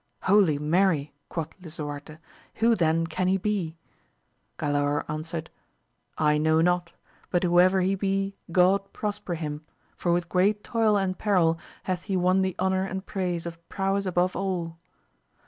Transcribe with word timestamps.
Holy 0.23 0.57
Mary! 0.57 1.13
quoth 1.29 1.49
Lisuarte, 1.61 2.17
who 2.55 2.73
then 2.73 3.05
can 3.05 3.27
he 3.27 3.37
be? 3.37 3.77
Galaor 4.57 5.07
answered, 5.07 5.51
I 6.17 6.39
know 6.39 6.59
not, 6.59 6.91
but 7.29 7.43
whoever 7.43 7.81
he 7.81 7.93
be 7.93 8.35
God 8.51 8.93
prosper 8.93 9.35
him, 9.35 9.63
for 9.95 10.11
with 10.11 10.27
great 10.27 10.63
toil 10.63 10.97
and 10.97 11.15
peril 11.19 11.59
hath 11.83 12.05
he 12.05 12.17
won 12.17 12.41
the 12.41 12.55
honour 12.59 12.83
and 12.83 13.05
praise 13.05 13.45
of 13.45 13.59
prowess 13.69 14.07
above 14.07 14.35
all. 14.35 14.79